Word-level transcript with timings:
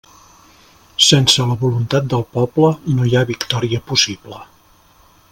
Sense 1.07 1.45
la 1.49 1.57
voluntat 1.63 2.07
del 2.13 2.25
poble 2.37 2.71
no 2.99 3.05
hi 3.09 3.13
ha 3.19 3.23
victòria 3.33 3.83
possible. 3.91 4.41